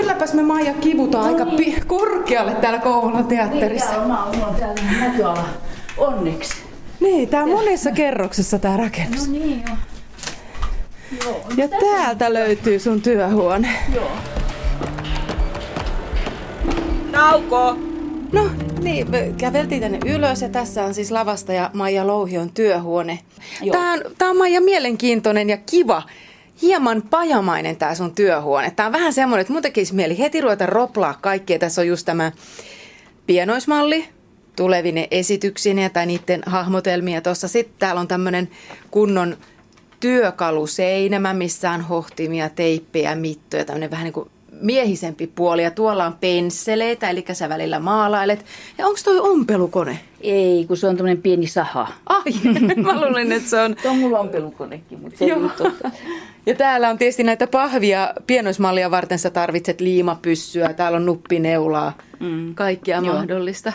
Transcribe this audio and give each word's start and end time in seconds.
kylläpäs 0.00 0.34
me 0.34 0.42
Maija 0.42 0.74
kivutaan 0.74 1.24
no 1.24 1.30
aika 1.32 1.44
niin. 1.44 1.56
pi- 1.56 1.80
korkealle 1.86 2.54
täällä 2.54 2.78
Kouvolan 2.78 3.26
teatterissa. 3.26 3.90
Niin, 3.90 4.00
täällä 4.00 4.24
on, 4.24 4.44
on 4.48 4.54
täällä 4.54 4.82
näköala. 5.00 5.44
Onneksi. 5.96 6.54
Niin, 7.00 7.28
tää 7.28 7.42
on 7.42 7.50
monessa 7.50 7.92
kerroksessa 7.92 8.58
tää 8.58 8.76
rakennus. 8.76 9.26
No 9.26 9.32
niin 9.32 9.64
jo. 9.68 9.74
Joo, 11.24 11.42
ja 11.56 11.68
täältä 11.68 12.34
löytyy 12.34 12.78
sun 12.78 13.02
työhuone. 13.02 13.68
Joo. 13.94 14.10
Nauko! 17.12 17.76
No 18.32 18.50
niin, 18.82 19.10
me 19.10 19.32
käveltiin 19.38 19.80
tänne 19.80 19.98
ylös 20.06 20.42
ja 20.42 20.48
tässä 20.48 20.84
on 20.84 20.94
siis 20.94 21.10
lavasta 21.10 21.52
ja 21.52 21.70
Maija 21.74 22.06
Louhion 22.06 22.50
työhuone. 22.50 23.18
Tämä 23.72 23.92
on, 23.92 24.00
tää 24.18 24.30
on 24.30 24.36
Maija 24.36 24.60
mielenkiintoinen 24.60 25.50
ja 25.50 25.56
kiva. 25.56 26.02
Hieman 26.62 27.02
pajamainen 27.02 27.76
tämä 27.76 27.94
sun 27.94 28.14
työhuone. 28.14 28.70
Tämä 28.70 28.86
on 28.86 28.92
vähän 28.92 29.12
semmoinen, 29.12 29.40
että 29.40 29.52
mun 29.52 29.62
tekisi 29.62 29.94
mieli 29.94 30.18
heti 30.18 30.40
ruveta 30.40 30.66
roplaa 30.66 31.14
kaikkea. 31.20 31.58
Tässä 31.58 31.80
on 31.80 31.88
just 31.88 32.06
tämä 32.06 32.32
pienoismalli, 33.26 34.08
tulevine 34.56 35.08
esityksineen 35.10 35.90
tai 35.90 36.06
niiden 36.06 36.42
hahmotelmia. 36.46 37.20
Tuossa 37.20 37.48
sitten 37.48 37.74
täällä 37.78 38.00
on 38.00 38.08
tämmöinen 38.08 38.48
kunnon 38.90 39.36
työkaluseinämä, 40.00 41.34
missä 41.34 41.70
on 41.70 41.80
hohtimia, 41.80 42.48
teippejä, 42.48 43.14
mittoja, 43.14 43.64
tämmöinen 43.64 43.90
vähän 43.90 44.04
niin 44.04 44.12
kuin 44.12 44.30
miehisempi 44.60 45.26
puoli 45.26 45.62
ja 45.62 45.70
tuolla 45.70 46.06
on 46.06 46.16
pensseleitä, 46.20 47.10
eli 47.10 47.24
sä 47.32 47.48
välillä 47.48 47.78
maalailet. 47.78 48.44
Ja 48.78 48.86
onko 48.86 49.00
toi 49.04 49.20
ompelukone? 49.20 49.98
Ei, 50.20 50.64
kun 50.66 50.76
se 50.76 50.86
on 50.86 50.96
tämmöinen 50.96 51.22
pieni 51.22 51.46
saha. 51.46 51.88
Ai, 52.06 52.32
mä 52.76 53.06
luulin, 53.06 53.32
että 53.32 53.48
se 53.48 53.60
on... 53.60 53.76
Tuo 53.82 53.90
on 53.90 53.98
mulla 53.98 54.18
ompelukonekin, 54.18 55.00
mutta 55.00 55.18
se 55.18 55.24
ei 55.24 55.30
Ja 56.46 56.54
täällä 56.54 56.88
on 56.88 56.98
tietysti 56.98 57.24
näitä 57.24 57.46
pahvia 57.46 58.14
pienoismallia 58.26 58.90
varten 58.90 59.18
sä 59.18 59.30
tarvitset 59.30 59.80
liimapyssyä, 59.80 60.74
täällä 60.74 60.96
on 60.96 61.06
nuppineulaa, 61.06 61.92
mm. 62.20 62.54
kaikkea 62.54 63.00
Joo. 63.04 63.14
mahdollista. 63.14 63.72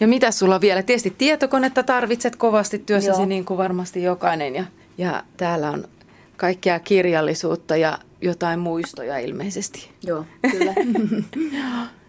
Ja 0.00 0.08
mitä 0.08 0.30
sulla 0.30 0.60
vielä? 0.60 0.82
Tietysti 0.82 1.14
tietokonetta 1.18 1.82
tarvitset 1.82 2.36
kovasti 2.36 2.78
työssäsi 2.78 3.20
Joo. 3.20 3.26
niin 3.26 3.44
kuin 3.44 3.58
varmasti 3.58 4.02
jokainen. 4.02 4.54
Ja, 4.54 4.64
ja 4.98 5.22
täällä 5.36 5.70
on 5.70 5.84
kaikkea 6.36 6.78
kirjallisuutta 6.78 7.76
ja 7.76 7.98
jotain 8.20 8.58
muistoja 8.58 9.18
ilmeisesti. 9.18 9.90
Joo, 10.02 10.24
kyllä. 10.50 10.74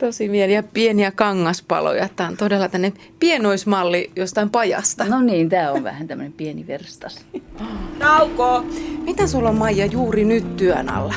Tosi 0.00 0.28
mieli 0.28 0.54
ja 0.54 0.62
pieniä 0.62 1.10
kangaspaloja. 1.10 2.08
Tämä 2.16 2.28
on 2.28 2.36
todella 2.36 2.68
tänne 2.68 2.92
pienoismalli 3.18 4.10
jostain 4.16 4.50
pajasta. 4.50 5.04
No 5.04 5.20
niin, 5.20 5.48
tämä 5.48 5.72
on 5.72 5.84
vähän 5.84 6.08
tämmöinen 6.08 6.32
pieni 6.32 6.66
verstas. 6.66 7.26
Nauko! 7.98 8.64
Mitä 9.02 9.26
sulla 9.26 9.48
on 9.48 9.58
Maija 9.58 9.86
juuri 9.86 10.24
nyt 10.24 10.56
työn 10.56 10.88
alla? 10.88 11.14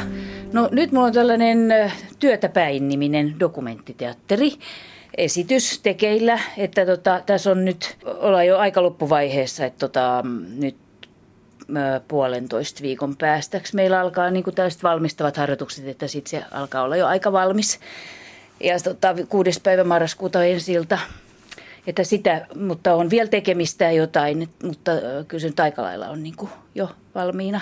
No 0.53 0.69
nyt 0.71 0.91
mulla 0.91 1.07
on 1.07 1.13
tällainen 1.13 1.73
Työtä 2.19 2.49
päin 2.49 2.87
niminen 2.87 3.39
dokumenttiteatteri 3.39 4.53
esitys 5.17 5.79
tekeillä, 5.79 6.39
että 6.57 6.85
tota, 6.85 7.21
tässä 7.25 7.51
on 7.51 7.65
nyt, 7.65 7.97
ollaan 8.05 8.47
jo 8.47 8.57
aika 8.57 8.83
loppuvaiheessa, 8.83 9.65
että 9.65 9.79
tota, 9.79 10.23
nyt 10.57 10.75
puolentoista 12.07 12.81
viikon 12.81 13.17
päästä. 13.17 13.61
Meillä 13.73 13.99
alkaa 13.99 14.29
niin 14.29 14.43
kuin 14.43 14.55
tällaiset 14.55 14.83
valmistavat 14.83 15.37
harjoitukset, 15.37 15.87
että 15.87 16.07
sitten 16.07 16.29
se 16.41 16.45
alkaa 16.51 16.83
olla 16.83 16.95
jo 16.95 17.07
aika 17.07 17.31
valmis. 17.31 17.79
Ja 18.63 18.79
tota, 18.79 19.15
kuudes 19.29 19.59
päivä 19.59 19.83
marraskuuta 19.83 20.45
ensiltä. 20.45 20.99
Että 21.87 22.03
sitä, 22.03 22.47
mutta 22.55 22.95
on 22.95 23.09
vielä 23.09 23.29
tekemistä 23.29 23.91
jotain, 23.91 24.49
mutta 24.63 24.91
kyllä 25.27 25.41
se 25.41 25.47
nyt 25.47 25.59
aika 25.59 25.81
lailla 25.81 26.07
on 26.07 26.23
niin 26.23 26.35
jo 26.75 26.89
valmiina. 27.15 27.61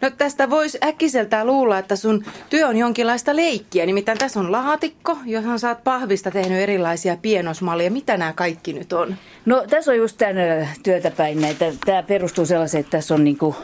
No 0.00 0.10
tästä 0.10 0.50
voisi 0.50 0.78
äkkiseltään 0.84 1.46
luulla, 1.46 1.78
että 1.78 1.96
sun 1.96 2.24
työ 2.50 2.66
on 2.68 2.76
jonkinlaista 2.76 3.36
leikkiä. 3.36 3.86
Nimittäin 3.86 4.18
tässä 4.18 4.40
on 4.40 4.52
laatikko, 4.52 5.18
johon 5.24 5.58
oot 5.68 5.84
pahvista 5.84 6.30
tehnyt 6.30 6.58
erilaisia 6.58 7.16
pienosmalleja. 7.22 7.90
Mitä 7.90 8.16
nämä 8.16 8.32
kaikki 8.32 8.72
nyt 8.72 8.92
on? 8.92 9.16
No 9.46 9.64
tässä 9.70 9.90
on 9.90 9.96
just 9.96 10.18
tämän 10.18 10.68
työtä 10.82 11.10
päin 11.10 11.40
näitä. 11.40 11.72
Tämä 11.86 12.02
perustuu 12.02 12.46
sellaiseen, 12.46 12.80
että 12.80 12.90
tässä 12.90 13.14
on 13.14 13.24
niin 13.24 13.38
kuin, 13.38 13.56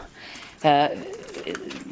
ää, 0.63 0.89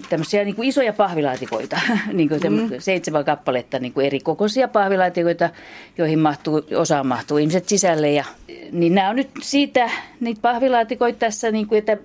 tämmöisiä 0.09 0.43
niin 0.43 0.55
kuin 0.55 0.69
isoja 0.69 0.93
pahvilaatikoita, 0.93 1.79
niin 2.13 2.29
kuin 2.29 2.41
mm. 2.49 2.69
seitsemän 2.79 3.25
kappaletta 3.25 3.79
niin 3.79 3.93
kuin 3.93 4.05
eri 4.05 4.19
kokoisia 4.19 4.67
pahvilaatikoita, 4.67 5.49
joihin 5.97 6.19
mahtuu, 6.19 6.61
osaan 6.77 7.07
mahtuu 7.07 7.37
ihmiset 7.37 7.69
sisälle. 7.69 8.11
Ja, 8.11 8.25
niin 8.71 8.95
nämä 8.95 9.09
on 9.09 9.15
nyt 9.15 9.29
siitä, 9.41 9.89
niitä 10.19 10.41
pahvilaatikoita 10.41 11.19
tässä, 11.19 11.51
niin 11.51 11.67
kuin, 11.67 11.79
että, 11.79 11.97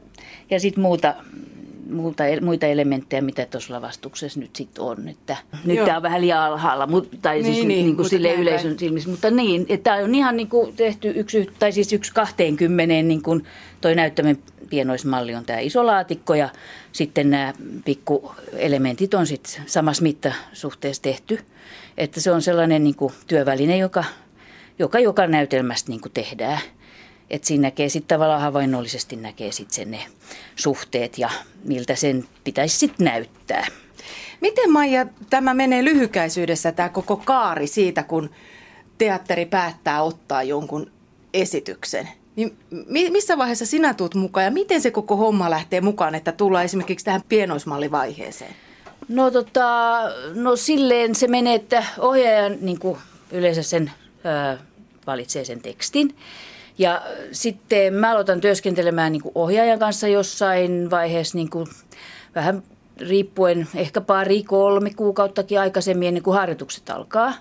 ja 0.51 0.61
sitten 0.61 0.83
muuta, 0.83 1.15
muuta, 1.91 2.25
muita 2.41 2.67
elementtejä, 2.67 3.23
mitä 3.23 3.47
tuossa 3.47 3.75
lavastuksessa 3.75 4.41
nyt 4.41 4.57
sitten 4.57 4.85
on. 4.85 5.09
Että 5.09 5.37
nyt 5.65 5.85
tämä 5.85 5.97
on 5.97 6.03
vähän 6.03 6.21
liian 6.21 6.43
alhaalla, 6.43 6.87
mutta, 6.87 7.17
tai 7.23 7.43
niin, 7.43 7.55
siis 7.55 7.67
niin, 7.67 7.87
niin 7.87 7.97
kuin 7.97 8.09
sille 8.09 8.35
yleisön 8.35 8.79
silmissä. 8.79 9.11
Mutta 9.11 9.31
niin, 9.31 9.67
että 9.69 9.85
tämä 9.85 10.05
on 10.05 10.15
ihan 10.15 10.37
niin 10.37 10.49
kuin 10.49 10.77
tehty 10.77 11.13
yksi, 11.17 11.51
tai 11.59 11.73
siis 11.73 11.93
yksi 11.93 12.15
kahteenkymmeneen 12.15 13.09
niin 13.09 13.23
kuin 13.23 13.45
toi 13.81 13.95
näyttämön 13.95 14.39
pienoismalli 14.71 15.35
on 15.35 15.45
tämä 15.45 15.59
iso 15.59 15.87
laatikko 15.87 16.35
ja 16.35 16.49
sitten 16.93 17.31
nämä 17.31 17.53
pikkuelementit 17.85 19.15
on 19.15 19.27
sitten 19.27 19.63
samassa 19.67 20.03
mittasuhteessa 20.03 21.03
tehty. 21.03 21.41
Että 21.97 22.21
se 22.21 22.33
on 22.33 22.43
sellainen 22.43 22.85
niin 22.85 22.97
kuin 22.97 23.13
työväline, 23.27 23.77
joka 23.77 24.05
joka, 24.79 24.99
joka 24.99 25.27
näytelmästä 25.27 25.91
niin 25.91 26.01
kuin 26.01 26.13
tehdään. 26.13 26.59
Että 27.31 27.49
siinä 27.49 27.63
näkee 27.63 27.89
sitten 27.89 28.17
tavallaan 28.17 28.41
havainnollisesti 28.41 29.17
näkee 29.17 29.53
sitten 29.53 29.75
sen 29.75 29.91
ne 29.91 30.07
suhteet 30.57 31.19
ja 31.19 31.31
miltä 31.65 31.95
sen 31.95 32.25
pitäisi 32.45 32.79
sitten 32.79 33.05
näyttää. 33.05 33.67
Miten 34.41 34.73
Maija 34.73 35.07
tämä 35.31 35.55
menee 35.55 35.85
lyhykäisyydessä 35.85 36.73
tämä 36.73 36.89
koko 36.89 37.17
kaari 37.17 37.67
siitä, 37.67 38.03
kun 38.03 38.31
teatteri 38.99 39.47
päättää 39.47 40.03
ottaa 40.03 40.43
jonkun 40.43 40.91
esityksen? 41.35 42.09
Niin 42.37 43.13
missä 43.13 43.39
vaiheessa 43.39 43.67
sinä 43.67 43.95
tulet 43.95 44.15
mukaan 44.15 44.45
ja 44.45 44.51
miten 44.51 44.81
se 44.81 44.91
koko 44.91 45.17
homma 45.17 45.51
lähtee 45.51 45.81
mukaan, 45.81 46.15
että 46.15 46.33
tullaan 46.33 46.65
esimerkiksi 46.65 47.05
tähän 47.05 47.23
pienoismallivaiheeseen? 47.29 48.55
No, 49.09 49.31
tota, 49.31 50.01
no 50.35 50.57
silleen 50.57 51.15
se 51.15 51.29
menee, 51.29 51.55
että 51.55 51.85
ohjaaja 51.99 52.49
niin 52.61 52.79
kuin 52.79 52.99
yleensä 53.33 53.63
sen 53.63 53.91
ö, 54.55 54.59
valitsee 55.07 55.45
sen 55.45 55.61
tekstin. 55.61 56.17
Ja 56.79 57.03
sitten 57.33 57.95
mä 57.95 58.11
aloitan 58.11 58.41
työskentelemään 58.41 59.13
niin 59.13 59.23
kuin 59.23 59.33
ohjaajan 59.35 59.79
kanssa 59.79 60.09
jossain 60.09 60.91
vaiheessa 60.91 61.39
niin 61.39 61.51
kuin 61.51 61.67
vähän 62.35 62.63
riippuen 63.01 63.69
ehkä 63.75 64.01
pari, 64.01 64.43
kolme 64.43 64.91
kuukauttakin 64.91 65.61
aikaisemmin 65.61 66.09
ennen 66.09 66.23
kuin 66.23 66.37
harjoitukset 66.37 66.91
alkaa. 66.91 67.33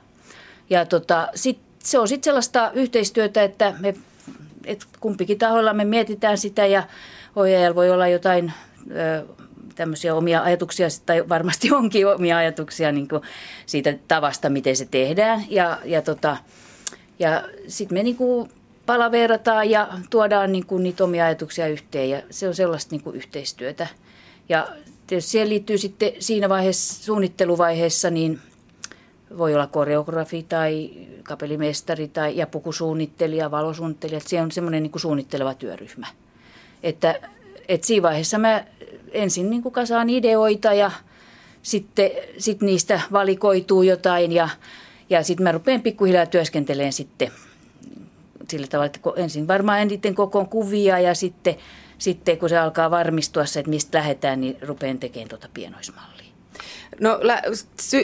Ja 0.70 0.86
tota, 0.86 1.28
sit, 1.36 1.60
se 1.84 2.00
on 2.00 2.08
sitten 2.08 2.24
sellaista 2.24 2.72
yhteistyötä, 2.74 3.44
että 3.44 3.74
me 3.80 3.96
et 4.66 4.86
kumpikin 5.00 5.38
tahoilla 5.38 5.74
me 5.74 5.86
mietitään 5.86 6.38
sitä 6.38 6.66
ja 6.66 6.84
ohjaajalla 7.36 7.76
voi 7.76 7.90
olla 7.90 8.08
jotain 8.08 8.54
ö, 8.92 9.26
tämmöisiä 9.76 10.16
omia 10.16 10.44
ajatuksia, 10.44 10.88
tai 11.06 11.30
varmasti 11.30 11.72
onkin 11.72 12.08
omia 12.08 12.38
ajatuksia 12.38 12.92
niin 12.92 13.08
kuin 13.08 13.22
siitä 13.66 13.94
tavasta, 14.08 14.50
miten 14.50 14.76
se 14.76 14.88
tehdään. 14.92 15.46
Ja, 15.50 15.80
ja, 15.86 16.02
tota, 16.02 16.38
ja 17.20 17.44
sitten 17.68 17.98
me 17.98 18.04
niin 18.04 18.16
kuin 18.16 18.50
palaverataan 18.86 19.70
ja 19.70 19.90
tuodaan 20.10 20.52
niin 20.52 20.66
kuin 20.66 20.84
niitä 20.84 21.04
omia 21.04 21.26
ajatuksia 21.26 21.68
yhteen 21.68 22.10
ja 22.10 22.22
se 22.30 22.48
on 22.48 22.56
sellaista 22.56 22.96
niin 22.96 23.04
kuin 23.04 23.16
yhteistyötä. 23.16 23.88
Ja 24.50 24.68
siihen 25.20 25.50
liittyy 25.50 25.78
sitten 25.78 26.12
siinä 26.20 26.50
vaiheessa, 26.50 27.04
suunnitteluvaiheessa, 27.04 28.10
niin 28.10 28.40
voi 29.38 29.54
olla 29.54 29.68
koreografi 29.68 30.44
tai 30.44 30.92
kapellimestari 31.24 32.08
tai, 32.08 32.38
ja 32.38 32.48
pukusuunnittelija, 32.48 33.52
valosuunnittelija. 33.52 34.20
Siellä 34.20 34.44
on 34.44 34.52
semmoinen 34.52 34.84
niin 34.84 34.92
suunnitteleva 34.96 35.54
työryhmä. 35.54 36.08
Että, 36.84 37.20
että 37.68 37.88
siinä 37.88 38.04
vaiheessa 38.04 38.38
mä 38.38 38.64
ensin 39.12 39.50
niin 39.50 39.62
kuin 39.62 39.74
kasaan 39.74 40.10
ideoita 40.10 40.74
ja 40.74 40.92
sitten 41.62 42.12
sit 42.38 42.62
niistä 42.62 43.02
valikoituu 43.12 43.84
jotain 43.84 44.32
ja, 44.32 44.50
ja 45.10 45.24
sitten 45.24 45.44
mä 45.44 45.52
rupean 45.52 45.82
pikkuhiljaa 45.82 46.26
työskentelemään 46.26 46.94
sitten 46.94 47.32
sillä 48.50 48.68
tavalla, 48.68 48.86
että 48.86 49.00
ensin 49.16 49.48
varmaan 49.48 49.80
eniten 49.80 50.16
kokoon 50.16 50.50
kuvia 50.50 51.00
ja 51.00 51.16
sitten, 51.16 51.56
sitten 51.98 52.38
kun 52.38 52.50
se 52.50 52.58
alkaa 52.58 52.92
varmistua 52.92 53.46
se, 53.46 53.60
että 53.60 53.70
mistä 53.70 53.98
lähdetään, 53.98 54.42
niin 54.42 54.58
rupean 54.62 55.00
tekemään 55.00 55.30
tuota 55.30 55.50
pienoismallia. 55.54 56.26
No 57.00 57.20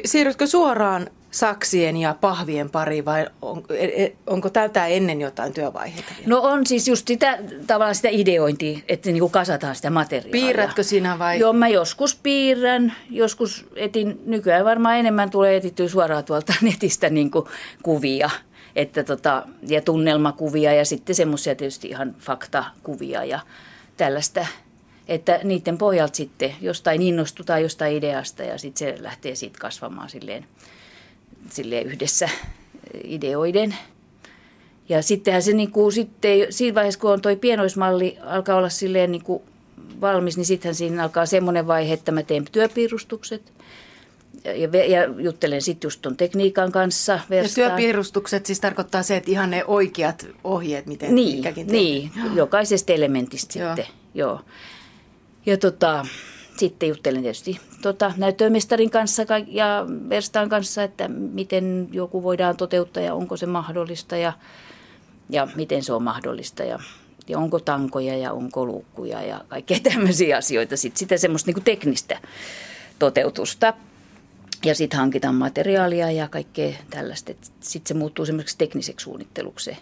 siirrytkö 0.06 0.48
suoraan 0.48 1.07
saksien 1.31 1.98
ja 1.98 2.16
pahvien 2.22 2.69
pari 2.69 3.06
vai 3.06 3.28
on, 3.42 3.63
e, 3.69 4.04
e, 4.04 4.16
onko 4.28 4.50
tätä 4.50 4.88
ennen 4.88 5.22
jotain 5.22 5.54
työvaiheita? 5.54 6.13
No 6.25 6.39
on 6.42 6.66
siis 6.66 6.88
just 6.88 7.07
sitä 7.07 7.39
tavallaan 7.68 7.95
sitä 7.95 8.10
ideointia, 8.12 8.80
että 8.88 9.12
niin 9.12 9.19
kuin 9.19 9.31
kasataan 9.31 9.75
sitä 9.75 9.89
materiaalia. 9.89 10.31
Piirrätkö 10.31 10.83
sinä 10.83 11.19
vai? 11.19 11.39
Joo, 11.39 11.54
mä 11.54 11.68
joskus 11.68 12.16
piirrän, 12.16 12.94
joskus 13.10 13.66
etin, 13.75 14.22
nykyään 14.25 14.66
varmaan 14.66 14.98
enemmän 14.98 15.30
tulee 15.30 15.56
etittyä 15.56 15.88
suoraan 15.88 16.24
tuolta 16.24 16.54
netistä 16.62 17.10
niin 17.10 17.31
kuin 17.31 17.45
kuvia. 17.83 18.30
Että 18.75 19.04
tota, 19.04 19.44
ja 19.68 19.81
tunnelmakuvia 19.81 20.74
ja 20.74 20.86
sitten 20.86 21.16
semmoisia 21.16 21.56
tietysti 21.56 21.88
ihan 21.88 22.16
faktakuvia 22.19 23.25
ja 23.25 23.39
tällaista. 23.98 24.45
Että 25.07 25.39
niiden 25.44 25.78
pohjalta 25.78 26.16
sitten 26.16 26.56
jostain 26.62 27.01
innostutaan 27.01 27.62
jostain 27.62 27.98
ideasta 27.98 28.44
ja 28.44 28.57
sitten 28.57 28.95
se 28.98 29.04
lähtee 29.04 29.36
siitä 29.36 29.60
kasvamaan 29.60 30.10
silleen, 30.10 30.45
silleen 31.50 31.88
yhdessä 31.88 32.30
ideoiden. 33.04 33.76
Ja 34.90 35.02
sittenhän 35.02 35.44
se 35.44 35.54
niin 35.54 35.72
kuin, 35.72 35.92
sitten, 35.92 36.48
siinä 36.50 36.76
vaiheessa, 36.76 37.00
kun 37.00 37.12
on 37.12 37.22
toi 37.22 37.36
pienoismalli, 37.36 38.18
alkaa 38.24 38.56
olla 38.56 38.70
silleen 38.70 39.12
niin 39.12 39.24
kuin 39.24 39.44
valmis, 40.02 40.38
niin 40.38 40.46
sittenhän 40.46 40.76
siinä 40.76 41.04
alkaa 41.04 41.26
semmoinen 41.26 41.68
vaihe, 41.68 41.94
että 41.94 42.12
mä 42.12 42.24
teen 42.24 42.46
työpiirustukset– 42.52 43.42
ja, 44.46 44.86
ja 44.86 45.04
juttelen 45.18 45.62
sitten 45.62 45.88
just 45.88 46.02
tuon 46.02 46.18
tekniikan 46.18 46.72
kanssa. 46.72 47.20
Verstaan. 47.30 47.64
Ja 47.64 47.70
työpiirustukset 47.70 48.46
siis 48.46 48.60
tarkoittaa 48.60 49.04
se, 49.04 49.16
että 49.18 49.32
ihan 49.32 49.50
ne 49.50 49.66
oikeat 49.66 50.28
ohjeet, 50.44 50.86
miten 50.86 51.16
niin, 51.16 51.38
mikäkin 51.38 51.68
Niin, 51.68 52.12
jokaisesta 52.36 52.94
elementistä 52.94 53.60
joo. 53.60 53.76
sitten, 53.76 53.94
joo. 54.14 54.42
Ja 55.46 55.58
tota, 55.58 56.06
sitten 56.62 56.90
juttelen 56.90 57.22
tietysti 57.22 57.60
tota, 57.81 58.13
näyttömestarin 58.18 58.90
kanssa 58.90 59.24
ja 59.48 59.86
Verstaan 60.10 60.50
kanssa, 60.50 60.84
että 60.84 61.08
miten 61.08 61.90
joku 61.92 62.24
voidaan 62.24 62.58
toteuttaa 62.58 63.04
ja 63.04 63.13
onko 63.13 63.38
se 63.38 63.46
mahdollista 63.46 64.18
ja, 64.18 64.34
ja 65.30 65.48
miten 65.56 65.84
se 65.84 65.94
on 65.94 66.04
mahdollista 66.04 66.63
ja, 66.63 66.80
ja 67.28 67.40
onko 67.40 67.60
tankoja 67.60 68.18
ja 68.18 68.34
onko 68.34 68.66
luukkuja 68.66 69.22
ja 69.22 69.46
kaikkea 69.48 69.80
tämmöisiä 69.92 70.38
asioita. 70.38 70.78
Sitten 70.78 71.00
sitä 71.00 71.18
semmoista 71.18 71.52
niin 71.52 71.63
teknistä 71.63 72.19
toteutusta 73.00 73.74
ja 74.66 74.75
sitten 74.75 75.00
hankitaan 75.00 75.36
materiaalia 75.36 76.12
ja 76.12 76.28
kaikkea 76.28 76.74
tällaista. 76.90 77.31
Sitten 77.60 77.88
se 77.88 77.94
muuttuu 77.94 78.25
semmoiseksi 78.25 78.57
tekniseksi 78.57 79.04
suunnitteluksi 79.04 79.66
se 79.66 79.78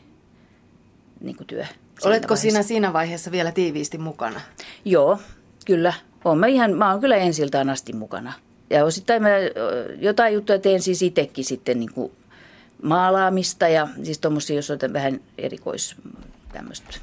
niin 1.22 1.38
työ. 1.48 1.66
Oletko 2.04 2.30
vaiheessa. 2.30 2.36
sinä 2.36 2.64
siinä 2.64 2.94
vaiheessa 2.94 3.32
vielä 3.32 3.52
tiiviisti 3.52 3.98
mukana? 3.98 4.42
Joo, 4.86 5.20
kyllä. 5.66 5.94
Olen 6.26 6.38
mä, 6.38 6.48
ihan, 6.48 6.72
mä 6.72 6.90
olen 6.90 7.02
kyllä 7.02 7.16
ensiltaan 7.16 7.70
asti 7.70 7.94
mukana. 7.94 8.34
Ja 8.70 8.86
osittain 8.86 9.22
mä 9.22 9.30
jotain 10.00 10.34
juttuja 10.34 10.60
teen 10.60 10.82
siis 10.82 11.02
itsekin 11.02 11.46
sitten 11.46 11.80
niin 11.80 11.94
kuin 11.94 12.12
maalaamista 12.84 13.68
ja 13.68 13.88
siis 14.04 14.20
tuommoisia, 14.20 14.56
jos 14.56 14.72
on 14.72 14.80
vähän 14.94 15.20
erikois 15.38 15.96
tämmöistä 16.54 16.96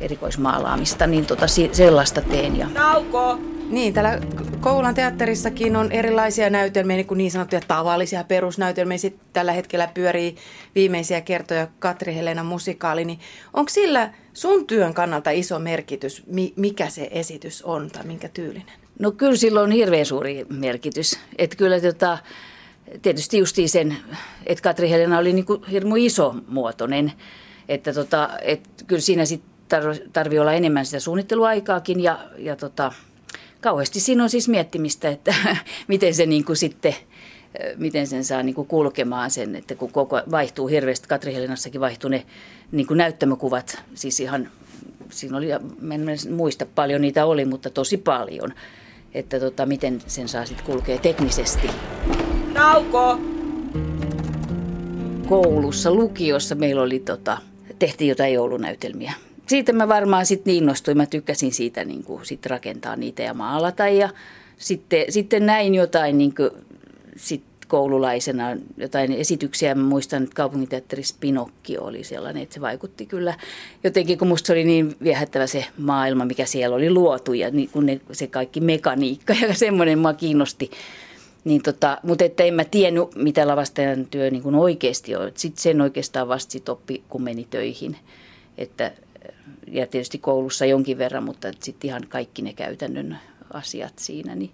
erikoismaalaamista, 0.00 1.06
niin 1.06 1.26
tota, 1.26 1.46
sellaista 1.72 2.20
teen. 2.20 2.56
Ja... 2.58 2.68
Nauko! 2.74 3.38
Niin, 3.70 3.94
täällä 3.94 4.20
Koulan 4.60 4.94
teatterissakin 4.94 5.76
on 5.76 5.92
erilaisia 5.92 6.50
näytelmiä, 6.50 6.96
niin 6.96 7.06
kuin 7.06 7.18
niin 7.18 7.30
sanottuja 7.30 7.60
tavallisia 7.68 8.24
perusnäytelmiä. 8.24 8.98
Sitten 8.98 9.26
tällä 9.32 9.52
hetkellä 9.52 9.88
pyörii 9.94 10.36
viimeisiä 10.74 11.20
kertoja 11.20 11.68
Katri 11.78 12.14
Helena 12.14 12.44
musikaali. 12.44 13.04
Niin 13.04 13.18
onko 13.54 13.68
sillä 13.68 14.10
sun 14.32 14.66
työn 14.66 14.94
kannalta 14.94 15.30
iso 15.30 15.58
merkitys, 15.58 16.22
mikä 16.56 16.88
se 16.88 17.08
esitys 17.10 17.62
on 17.62 17.90
tai 17.90 18.04
minkä 18.04 18.28
tyylinen? 18.28 18.72
No 18.98 19.12
kyllä 19.12 19.36
sillä 19.36 19.60
on 19.60 19.70
hirveän 19.70 20.06
suuri 20.06 20.46
merkitys. 20.48 21.18
Että 21.38 21.56
kyllä 21.56 21.80
tota, 21.80 22.18
tietysti 23.02 23.38
justiin 23.38 23.68
sen, 23.68 23.96
että 24.46 24.62
Katri 24.62 24.90
Helena 24.90 25.18
oli 25.18 25.32
niin 25.32 25.46
kuin 25.46 25.64
hirmu 25.64 25.96
iso 25.96 26.34
muotoinen. 26.48 27.12
Että 27.68 27.92
tota, 27.92 28.30
et 28.42 28.68
kyllä 28.86 29.02
siinä 29.02 29.24
sitten 29.24 29.82
tarvii 30.12 30.38
olla 30.38 30.52
enemmän 30.52 30.86
sitä 30.86 31.00
suunnitteluaikaakin 31.00 32.00
ja, 32.00 32.18
ja 32.38 32.56
tota, 32.56 32.92
kauheasti 33.60 34.00
siinä 34.00 34.22
on 34.22 34.30
siis 34.30 34.48
miettimistä, 34.48 35.08
että 35.08 35.34
miten 35.88 36.14
se 36.14 36.26
niin 36.26 36.44
kuin 36.44 36.56
sitten 36.56 36.94
miten 37.76 38.06
sen 38.06 38.24
saa 38.24 38.42
niin 38.42 38.54
kuin 38.54 38.68
kulkemaan 38.68 39.30
sen, 39.30 39.56
että 39.56 39.74
kun 39.74 39.92
koko 39.92 40.20
vaihtuu 40.30 40.66
hirveästi, 40.66 41.08
Katri 41.08 41.34
Helenassakin 41.34 41.80
vaihtuu 41.80 42.10
ne 42.10 42.26
niin 42.72 42.86
kuin 42.86 42.98
näyttämökuvat, 42.98 43.82
siis 43.94 44.20
ihan, 44.20 44.50
siinä 45.10 45.36
oli, 45.36 45.50
en 45.50 46.06
muista 46.30 46.66
paljon 46.74 47.00
niitä 47.00 47.26
oli, 47.26 47.44
mutta 47.44 47.70
tosi 47.70 47.96
paljon, 47.96 48.54
että 49.14 49.40
tota, 49.40 49.66
miten 49.66 50.02
sen 50.06 50.28
saa 50.28 50.46
sitten 50.46 50.66
kulkea 50.66 50.98
teknisesti. 50.98 51.70
Nauko! 52.52 53.20
Koulussa, 55.28 55.94
lukiossa 55.94 56.54
meillä 56.54 56.82
oli, 56.82 56.98
tota, 56.98 57.38
tehtiin 57.78 58.08
jotain 58.08 58.34
joulunäytelmiä 58.34 59.12
siitä 59.46 59.72
mä 59.72 59.88
varmaan 59.88 60.26
sitten 60.26 60.52
niin 60.52 60.62
innostuin. 60.62 60.96
Mä 60.96 61.06
tykkäsin 61.06 61.52
siitä 61.52 61.84
niin 61.84 62.04
kuin, 62.04 62.26
sit 62.26 62.46
rakentaa 62.46 62.96
niitä 62.96 63.22
ja 63.22 63.34
maalata. 63.34 63.88
Ja 63.88 64.08
sitten, 64.58 65.04
sitten 65.08 65.46
näin 65.46 65.74
jotain 65.74 66.18
niin 66.18 66.34
kuin, 66.34 66.50
sit 67.16 67.42
koululaisena 67.68 68.56
jotain 68.76 69.12
esityksiä. 69.12 69.74
Mä 69.74 69.82
muistan, 69.82 70.22
että 70.22 70.34
kaupunginteatterissa 70.34 71.16
Pinokki 71.20 71.78
oli 71.78 72.04
sellainen, 72.04 72.42
että 72.42 72.54
se 72.54 72.60
vaikutti 72.60 73.06
kyllä 73.06 73.34
jotenkin, 73.84 74.18
kun 74.18 74.28
musta 74.28 74.52
oli 74.52 74.64
niin 74.64 74.96
viehättävä 75.02 75.46
se 75.46 75.64
maailma, 75.78 76.24
mikä 76.24 76.46
siellä 76.46 76.76
oli 76.76 76.90
luotu 76.90 77.32
ja 77.32 77.50
niin 77.50 77.68
kun 77.72 77.86
ne, 77.86 78.00
se 78.12 78.26
kaikki 78.26 78.60
mekaniikka 78.60 79.34
ja 79.48 79.54
semmoinen 79.54 79.98
mua 79.98 80.14
kiinnosti. 80.14 80.70
Niin 81.44 81.62
tota, 81.62 81.98
mutta 82.02 82.24
että 82.24 82.44
en 82.44 82.54
mä 82.54 82.64
tiennyt, 82.64 83.14
mitä 83.14 83.48
lavastajan 83.48 84.06
työ 84.06 84.30
niin 84.30 84.42
kuin 84.42 84.54
oikeasti 84.54 85.16
on. 85.16 85.32
Sitten 85.34 85.62
sen 85.62 85.80
oikeastaan 85.80 86.28
vasta 86.28 86.52
sit 86.52 86.68
oppi, 86.68 87.02
kun 87.08 87.22
meni 87.22 87.46
töihin. 87.50 87.96
Että 88.58 88.92
ja 89.66 89.86
tietysti 89.86 90.18
koulussa 90.18 90.66
jonkin 90.66 90.98
verran, 90.98 91.24
mutta 91.24 91.48
sitten 91.60 91.88
ihan 91.88 92.06
kaikki 92.08 92.42
ne 92.42 92.52
käytännön 92.52 93.18
asiat 93.52 93.98
siinä, 93.98 94.34
niin 94.34 94.50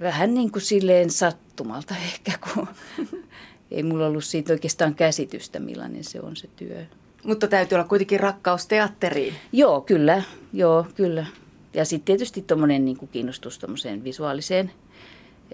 vähän 0.00 0.34
niin 0.34 0.52
kuin 0.52 0.62
silleen 0.62 1.10
sattumalta 1.10 1.94
ehkä, 2.12 2.32
kun 2.38 2.66
ei 3.70 3.82
mulla 3.82 4.06
ollut 4.06 4.24
siitä 4.24 4.52
oikeastaan 4.52 4.94
käsitystä, 4.94 5.60
millainen 5.60 6.04
se 6.04 6.20
on 6.20 6.36
se 6.36 6.48
työ. 6.56 6.84
Mutta 7.24 7.48
täytyy 7.48 7.76
olla 7.76 7.88
kuitenkin 7.88 8.20
rakkaus 8.20 8.66
teatteriin. 8.66 9.34
Joo, 9.52 9.80
kyllä. 9.80 10.22
Joo, 10.52 10.86
kyllä. 10.94 11.26
Ja 11.74 11.84
sitten 11.84 12.04
tietysti 12.04 12.42
tuommoinen 12.42 12.84
niin 12.84 13.08
kiinnostus 13.12 13.58
tuommoiseen 13.58 14.04
visuaaliseen 14.04 14.70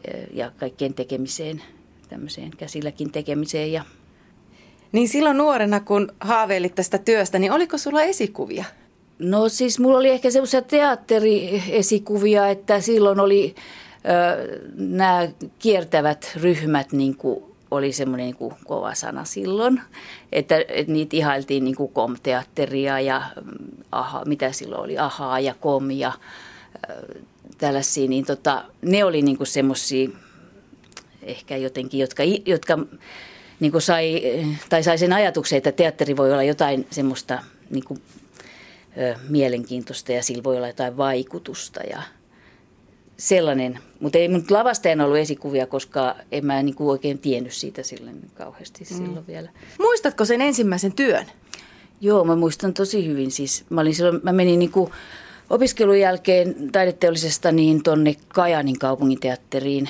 eh, 0.05 0.27
ja 0.33 0.53
kaikkien 0.59 0.95
tekemiseen, 0.95 1.63
tämmöiseen 2.09 2.51
käsilläkin 2.57 3.13
tekemiseen 3.13 3.73
ja 3.73 3.85
niin 4.93 5.09
silloin 5.09 5.37
nuorena, 5.37 5.81
kun 5.81 6.13
haaveilit 6.21 6.75
tästä 6.75 6.99
työstä, 6.99 7.39
niin 7.39 7.53
oliko 7.53 7.79
sulla 7.79 8.03
esikuvia? 8.03 8.65
No 9.19 9.49
siis 9.49 9.79
mulla 9.79 9.99
oli 9.99 10.11
ehkä 10.11 10.31
semmoisia 10.31 10.63
teatteriesikuvia, 10.63 12.49
että 12.49 12.81
silloin 12.81 13.21
oli 13.21 13.55
nämä 14.77 15.29
kiertävät 15.59 16.33
ryhmät 16.43 16.93
niin 16.93 17.17
kuin 17.17 17.45
oli 17.71 17.93
semmoinen 17.93 18.35
niin 18.41 18.53
kova 18.65 18.95
sana 18.95 19.25
silloin, 19.25 19.81
että, 20.33 20.65
että 20.69 20.93
niitä 20.93 21.17
ihailtiin 21.17 21.65
niin 21.65 21.77
kuin 21.77 21.93
kom-teatteria 21.93 23.01
ja 23.01 23.23
mm, 23.45 23.53
aha, 23.93 24.25
mitä 24.25 24.53
silloin 24.53 24.83
oli, 24.83 24.99
ahaa 24.99 25.41
ja 25.41 25.55
kom 25.55 25.91
ja 25.91 26.09
äh, 26.09 26.97
tällaisia, 27.59 28.09
niin 28.09 28.25
tota, 28.25 28.65
ne 28.83 29.05
oli 29.05 29.23
niin 29.23 29.37
kuin 29.37 29.47
semmoisia 29.47 30.09
ehkä 31.23 31.57
jotenkin, 31.57 32.01
jotka, 32.01 32.23
jotka 32.47 32.79
niin 33.61 33.73
kuin 33.73 33.83
sai, 33.83 34.23
tai 34.69 34.83
sai 34.83 34.99
sen 34.99 35.13
ajatuksen, 35.13 35.57
että 35.57 35.73
teatteri 35.73 36.17
voi 36.17 36.33
olla 36.33 36.43
jotain 36.43 36.87
semmoista 36.91 37.39
niin 37.71 37.85
kuin, 37.85 38.01
ö, 38.99 39.15
mielenkiintoista 39.29 40.13
ja 40.13 40.23
sillä 40.23 40.45
voi 40.45 40.57
olla 40.57 40.67
jotain 40.67 40.97
vaikutusta 40.97 41.81
ja 41.81 42.03
sellainen. 43.17 43.79
Mutta 44.01 44.19
ei 44.19 44.29
mun 44.29 44.45
lavastajana 44.51 45.05
ollut 45.05 45.19
esikuvia, 45.19 45.67
koska 45.67 46.17
en 46.33 46.47
mä 46.47 46.63
niin 46.63 46.75
kuin 46.75 46.91
oikein 46.91 47.19
tiennyt 47.19 47.53
siitä 47.53 47.83
silloin 47.83 48.31
kauheasti 48.35 48.85
mm. 48.85 48.97
silloin 48.97 49.27
vielä. 49.27 49.51
Muistatko 49.79 50.25
sen 50.25 50.41
ensimmäisen 50.41 50.93
työn? 50.93 51.27
Joo, 52.01 52.25
mä 52.25 52.37
muistan 52.37 52.75
tosi 52.75 53.07
hyvin. 53.07 53.31
Siis 53.31 53.65
mä, 53.71 53.81
olin 53.81 53.95
silloin, 53.95 54.21
mä 54.23 54.33
menin 54.33 54.59
niin 54.59 54.73
kuin 54.73 54.91
opiskelun 55.51 56.01
jälkeen 56.01 56.73
taideteollisesta 56.73 57.53
niin 57.53 57.83
tonne 57.83 58.15
Kajanin 58.29 58.79
kaupunginteatteriin. 58.79 59.89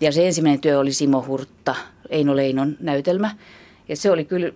Ja 0.00 0.12
se 0.12 0.26
ensimmäinen 0.26 0.60
työ 0.60 0.78
oli 0.78 0.92
Simo 0.92 1.24
Hurtta– 1.28 1.74
Eino 2.10 2.36
Leinon 2.36 2.76
näytelmä. 2.80 3.36
Ja 3.88 3.96
se 3.96 4.10
oli 4.10 4.24
kyllä, 4.24 4.52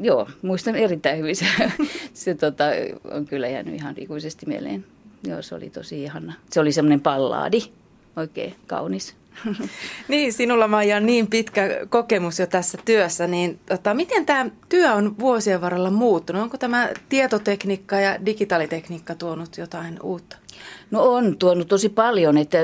joo, 0.00 0.28
muistan 0.42 0.76
erittäin 0.76 1.18
hyvin. 1.18 1.36
Se, 1.36 1.46
se 2.14 2.34
tota, 2.34 2.64
on 3.10 3.26
kyllä 3.26 3.48
jäänyt 3.48 3.74
ihan 3.74 3.94
ikuisesti 3.98 4.46
mieleen. 4.46 4.84
Joo, 5.24 5.42
se 5.42 5.54
oli 5.54 5.70
tosi 5.70 6.02
ihana. 6.02 6.34
Se 6.50 6.60
oli 6.60 6.72
semmoinen 6.72 7.00
pallaadi, 7.00 7.60
oikein 8.16 8.54
kaunis. 8.66 9.16
Niin, 10.08 10.32
sinulla 10.32 10.68
Maija 10.68 10.96
on 10.96 11.06
niin 11.06 11.26
pitkä 11.26 11.68
kokemus 11.88 12.38
jo 12.38 12.46
tässä 12.46 12.78
työssä, 12.84 13.26
niin 13.26 13.58
tota, 13.66 13.94
miten 13.94 14.26
tämä 14.26 14.50
työ 14.68 14.92
on 14.92 15.18
vuosien 15.18 15.60
varrella 15.60 15.90
muuttunut? 15.90 16.42
Onko 16.42 16.58
tämä 16.58 16.88
tietotekniikka 17.08 18.00
ja 18.00 18.26
digitaalitekniikka 18.26 19.14
tuonut 19.14 19.58
jotain 19.58 19.98
uutta? 20.02 20.36
No 20.90 21.02
on 21.02 21.38
tuonut 21.38 21.68
tosi 21.68 21.88
paljon, 21.88 22.38
että, 22.38 22.58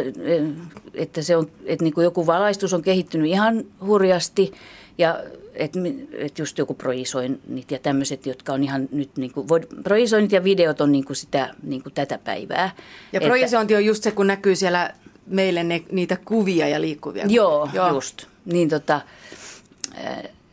että, 0.95 1.23
se 1.23 1.37
on, 1.37 1.51
että 1.65 1.85
niin 1.85 1.95
kuin 1.95 2.05
joku 2.05 2.27
valaistus 2.27 2.75
on 2.75 2.83
kehittynyt 2.83 3.27
ihan 3.27 3.65
hurjasti 3.87 4.53
ja 4.99 5.21
että, 5.55 5.79
että 6.13 6.43
just 6.43 6.59
joku 6.59 6.75
projisoinnit 6.75 7.71
ja 7.71 7.79
tämmöiset, 7.79 8.27
jotka 8.27 8.53
on 8.53 8.65
ihan 8.65 8.89
nyt, 8.93 9.17
niin 9.17 9.33
kuin, 9.33 9.47
projisoinnit 9.83 10.33
ja 10.33 10.45
videot 10.45 10.81
on 10.81 10.93
niin 10.93 11.05
kuin 11.05 11.17
sitä, 11.17 11.55
niin 11.63 11.83
kuin 11.83 11.95
tätä 11.95 12.19
päivää. 12.19 12.71
Ja 13.13 13.21
projisointi 13.21 13.75
on 13.75 13.85
just 13.85 14.03
se, 14.03 14.11
kun 14.11 14.27
näkyy 14.27 14.57
siellä 14.57 14.95
meille 15.27 15.65
ne, 15.65 15.83
niitä 15.93 16.17
kuvia 16.25 16.69
ja 16.69 16.81
liikkuvia 16.81 17.23
kuvia. 17.23 17.37
Joo, 17.37 17.69
Joo. 17.73 17.89
just. 17.89 18.27
Niin, 18.45 18.69
tota, 18.69 19.01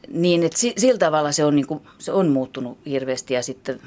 niin 0.07 0.43
että 0.43 0.59
sillä 0.77 0.97
tavalla 0.97 1.31
se 1.31 1.45
on, 1.45 1.55
niin 1.55 1.67
kuin, 1.67 1.81
se 1.99 2.11
on 2.11 2.29
muuttunut 2.29 2.77
hirveästi 2.85 3.33
ja 3.33 3.43
sitten 3.43 3.79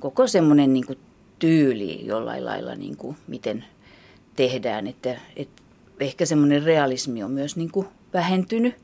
koko 0.00 0.26
semmoinen 0.26 0.72
niin 0.72 0.86
kuin 0.86 0.98
tyyli 1.38 2.06
jollain 2.06 2.44
lailla, 2.44 2.74
niin 2.74 2.96
kuin, 2.96 3.16
miten 3.26 3.64
tehdään. 4.36 4.86
Että, 4.86 5.16
että 5.36 5.62
ehkä 6.00 6.26
semmoinen 6.26 6.62
realismi 6.62 7.22
on 7.22 7.30
myös 7.30 7.56
niin 7.56 7.70
kuin 7.70 7.86
vähentynyt. 8.12 8.74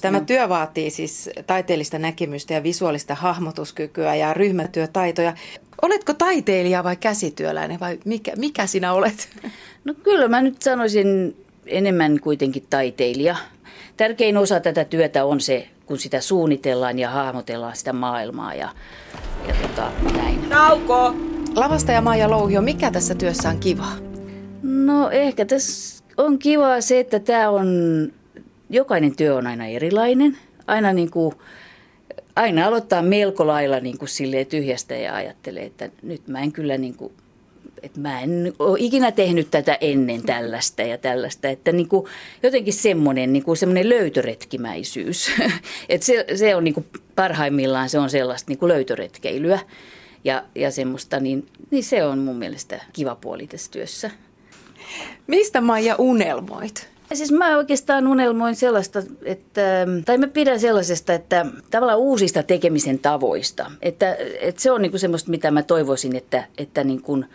Tämä 0.00 0.18
no. 0.18 0.24
työ 0.24 0.48
vaatii 0.48 0.90
siis 0.90 1.30
taiteellista 1.46 1.98
näkemystä 1.98 2.54
ja 2.54 2.62
visuaalista 2.62 3.14
hahmotuskykyä 3.14 4.14
ja 4.14 4.34
ryhmätyötaitoja. 4.34 5.34
Oletko 5.82 6.14
taiteilija 6.14 6.84
vai 6.84 6.96
käsityöläinen 6.96 7.80
vai 7.80 7.98
mikä, 8.04 8.32
mikä 8.36 8.66
sinä 8.66 8.92
olet? 8.92 9.28
No 9.84 9.94
kyllä 9.94 10.28
mä 10.28 10.42
nyt 10.42 10.62
sanoisin 10.62 11.36
enemmän 11.66 12.20
kuitenkin 12.20 12.66
taiteilija. 12.70 13.36
Tärkein 13.96 14.36
osa 14.36 14.60
tätä 14.60 14.84
työtä 14.84 15.24
on 15.24 15.40
se, 15.40 15.68
kun 15.86 15.98
sitä 15.98 16.20
suunnitellaan 16.20 16.98
ja 16.98 17.10
hahmotellaan 17.10 17.76
sitä 17.76 17.92
maailmaa 17.92 18.54
ja, 18.54 18.68
ja 19.48 19.54
tota, 19.62 19.92
näin. 20.16 20.48
Nauko! 20.48 21.14
Lavastaja 21.54 22.00
Maija 22.00 22.30
Louhio, 22.30 22.62
mikä 22.62 22.90
tässä 22.90 23.14
työssä 23.14 23.48
on 23.48 23.58
kivaa? 23.58 23.96
No 24.62 25.10
ehkä 25.10 25.44
tässä 25.44 26.04
on 26.16 26.38
kivaa 26.38 26.80
se, 26.80 27.00
että 27.00 27.20
tämä 27.20 27.50
on, 27.50 27.68
jokainen 28.70 29.16
työ 29.16 29.34
on 29.34 29.46
aina 29.46 29.66
erilainen. 29.66 30.38
Aina 30.66 30.92
niin 30.92 31.10
kuin, 31.10 31.34
aina 32.36 32.66
aloittaa 32.66 33.02
melko 33.02 33.46
lailla 33.46 33.80
niin 33.80 33.98
kuin 33.98 34.08
silleen 34.08 34.46
tyhjästä 34.46 34.96
ja 34.96 35.14
ajattelee, 35.14 35.64
että 35.64 35.90
nyt 36.02 36.28
mä 36.28 36.40
en 36.40 36.52
kyllä 36.52 36.78
niin 36.78 36.94
kuin 36.94 37.12
että 37.82 38.00
mä 38.00 38.20
en 38.20 38.52
ole 38.58 38.78
ikinä 38.80 39.12
tehnyt 39.12 39.50
tätä 39.50 39.78
ennen 39.80 40.22
tällaista 40.22 40.82
ja 40.82 40.98
tällaista. 40.98 41.48
Että 41.48 41.72
niin 41.72 41.88
kuin 41.88 42.06
jotenkin 42.42 42.72
semmoinen, 42.72 43.32
niin 43.32 43.42
kuin 43.42 43.56
semmoinen 43.56 43.88
löytöretkimäisyys. 43.88 45.30
että 45.88 46.06
se, 46.06 46.24
se 46.34 46.54
on 46.54 46.64
niin 46.64 46.74
kuin 46.74 46.86
parhaimmillaan 47.14 47.88
se 47.88 47.98
on 47.98 48.10
sellaista 48.10 48.50
niin 48.50 48.58
kuin 48.58 48.68
löytöretkeilyä 48.68 49.58
ja, 50.24 50.44
ja 50.54 50.70
semmoista, 50.70 51.20
niin, 51.20 51.46
niin 51.70 51.84
se 51.84 52.04
on 52.04 52.18
mun 52.18 52.36
mielestä 52.36 52.80
kiva 52.92 53.14
puoli 53.14 53.46
tässä 53.46 53.70
työssä. 53.70 54.10
Mistä 55.26 55.60
Maija 55.60 55.94
unelmoit? 55.98 56.97
Siis 57.14 57.32
mä 57.32 57.56
oikeastaan 57.56 58.06
unelmoin 58.06 58.56
sellaista, 58.56 59.02
että, 59.24 59.86
tai 60.04 60.18
mä 60.18 60.26
pidän 60.26 60.60
sellaisesta, 60.60 61.14
että 61.14 61.46
tavallaan 61.70 61.98
uusista 61.98 62.42
tekemisen 62.42 62.98
tavoista. 62.98 63.70
Että, 63.82 64.16
että 64.40 64.62
se 64.62 64.70
on 64.70 64.82
niin 64.82 64.90
kuin 64.90 65.00
semmoista, 65.00 65.30
mitä 65.30 65.50
mä 65.50 65.62
toivoisin, 65.62 66.16
että, 66.16 66.44
että 66.58 66.84
niin 66.84 67.02
kuin, 67.02 67.26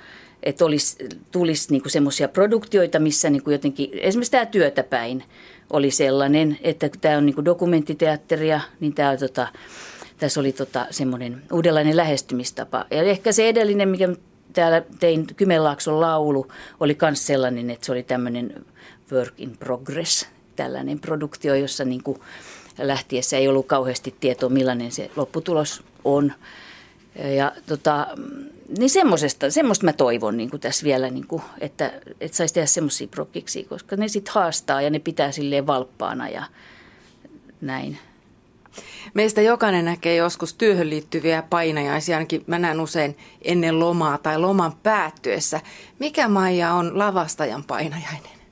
että 0.43 0.65
olisi, 0.65 1.07
tulisi 1.31 1.71
niin 1.71 1.81
semmoisia 1.87 2.27
produktioita, 2.27 2.99
missä 2.99 3.29
niin 3.29 3.43
kuin 3.43 3.51
jotenkin, 3.51 3.89
esimerkiksi 3.93 4.31
tämä 4.31 4.45
työtäpäin 4.45 5.23
oli 5.69 5.91
sellainen, 5.91 6.57
että 6.61 6.89
kun 6.89 6.99
tämä 6.99 7.17
on 7.17 7.25
niin 7.25 7.35
kuin 7.35 7.45
dokumenttiteatteria, 7.45 8.61
niin 8.79 8.93
tämä 8.93 9.17
tota, 9.17 9.47
tässä 10.17 10.39
oli 10.39 10.51
tota 10.51 10.85
semmoinen 10.89 11.41
uudenlainen 11.51 11.97
lähestymistapa. 11.97 12.85
Ja 12.91 13.03
ehkä 13.03 13.31
se 13.31 13.49
edellinen, 13.49 13.89
mikä 13.89 14.09
täällä 14.53 14.83
tein 14.99 15.27
Kymenlaakson 15.35 16.01
laulu, 16.01 16.47
oli 16.79 16.97
myös 17.01 17.27
sellainen, 17.27 17.69
että 17.69 17.85
se 17.85 17.91
oli 17.91 18.03
tämmöinen 18.03 18.65
work 19.13 19.33
in 19.37 19.57
progress, 19.57 20.27
tällainen 20.55 20.99
produktio, 20.99 21.55
jossa 21.55 21.85
niin 21.85 22.03
kuin 22.03 22.19
lähtiessä 22.77 23.37
ei 23.37 23.47
ollut 23.47 23.67
kauheasti 23.67 24.15
tietoa, 24.19 24.49
millainen 24.49 24.91
se 24.91 25.11
lopputulos 25.15 25.83
on. 26.03 26.33
Ja 27.35 27.51
tota, 27.65 28.07
niin 28.77 28.89
semmoisesta, 28.89 29.51
semmoista 29.51 29.85
mä 29.85 29.93
toivon 29.93 30.37
niin 30.37 30.49
kuin 30.49 30.59
tässä 30.59 30.83
vielä, 30.83 31.09
niin 31.09 31.27
kuin, 31.27 31.41
että, 31.59 31.91
että 32.21 32.37
saisi 32.37 32.53
tehdä 32.53 32.65
semmoisia 32.65 33.07
prokkiksi, 33.07 33.63
koska 33.63 33.95
ne 33.95 34.07
sitten 34.07 34.33
haastaa 34.33 34.81
ja 34.81 34.89
ne 34.89 34.99
pitää 34.99 35.31
silleen 35.31 35.67
valppaana 35.67 36.29
ja 36.29 36.43
näin. 37.61 37.97
Meistä 39.13 39.41
jokainen 39.41 39.85
näkee 39.85 40.15
joskus 40.15 40.53
työhön 40.53 40.89
liittyviä 40.89 41.43
painajaisia, 41.49 42.17
ainakin 42.17 42.43
mä 42.47 42.59
näen 42.59 42.79
usein 42.79 43.17
ennen 43.41 43.79
lomaa 43.79 44.17
tai 44.17 44.39
loman 44.39 44.73
päättyessä. 44.83 45.61
Mikä 45.99 46.27
Maija 46.27 46.73
on 46.73 46.99
lavastajan 46.99 47.63
painajainen? 47.63 48.42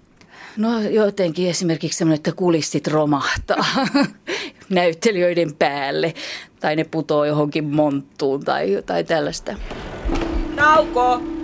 No 0.57 0.81
jotenkin 0.81 1.49
esimerkiksi 1.49 1.97
semmoinen, 1.97 2.15
että 2.15 2.31
kulissit 2.31 2.87
romahtaa 2.87 3.65
näyttelijöiden 4.69 5.55
päälle 5.55 6.13
tai 6.59 6.75
ne 6.75 6.83
putoo 6.83 7.25
johonkin 7.25 7.63
monttuun 7.63 8.43
tai, 8.45 8.83
tai 8.85 9.03
tällaista. 9.03 9.55
Nauko! 10.55 11.40